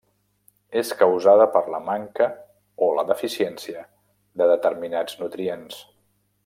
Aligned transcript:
És 0.79 0.93
causada 1.01 1.45
per 1.57 1.61
la 1.75 1.81
manca 1.91 2.29
o 2.87 2.89
la 3.01 3.05
deficiència 3.13 3.87
de 4.43 4.49
determinats 4.57 5.21
nutrients. 5.25 5.83